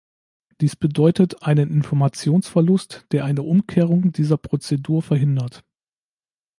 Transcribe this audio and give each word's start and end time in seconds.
Dies 0.61 0.75
bedeutet 0.75 1.43
einen 1.43 1.69
Informationsverlust, 1.69 3.05
der 3.11 3.23
eine 3.23 3.43
Umkehrung 3.43 4.11
dieser 4.11 4.35
Prozedur 4.37 5.03
verhindert. 5.03 5.63